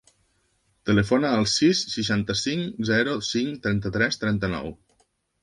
Telefona 0.89 1.33
al 1.39 1.45
sis, 1.51 1.81
seixanta-cinc, 1.97 2.81
zero, 2.91 3.15
cinc, 3.29 3.61
trenta-tres, 3.69 4.21
trenta-nou. 4.25 4.75